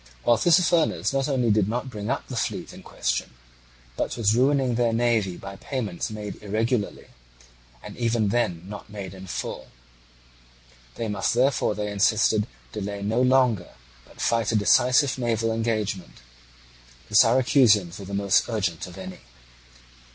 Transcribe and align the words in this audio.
While 0.23 0.39
Tissaphernes 0.39 1.13
not 1.13 1.29
only 1.29 1.51
did 1.51 1.67
not 1.69 1.91
bring 1.91 2.09
up 2.09 2.27
the 2.27 2.35
fleet 2.35 2.73
in 2.73 2.81
question, 2.81 3.35
but 3.95 4.17
was 4.17 4.33
ruining 4.35 4.73
their 4.73 4.93
navy 4.93 5.37
by 5.37 5.57
payments 5.57 6.09
made 6.09 6.41
irregularly, 6.41 7.09
and 7.83 7.95
even 7.95 8.29
then 8.29 8.63
not 8.67 8.89
made 8.89 9.13
in 9.13 9.27
full. 9.27 9.67
They 10.95 11.07
must 11.07 11.35
therefore, 11.35 11.75
they 11.75 11.91
insisted, 11.91 12.47
delay 12.71 13.03
no 13.03 13.21
longer, 13.21 13.75
but 14.05 14.19
fight 14.19 14.51
a 14.51 14.55
decisive 14.55 15.19
naval 15.19 15.51
engagement. 15.53 16.21
The 17.09 17.15
Syracusans 17.15 17.99
were 17.99 18.05
the 18.05 18.15
most 18.15 18.49
urgent 18.49 18.87
of 18.87 18.97
any. 18.97 19.19